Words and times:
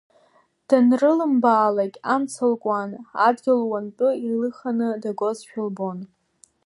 Данрыллымбаалак 0.67 1.93
амца 2.13 2.43
лкуан, 2.51 2.91
адгьыл 3.27 3.59
луантәы 3.63 4.09
илыханы 4.27 4.89
дагозшәа 5.01 5.61
лбон… 5.67 5.99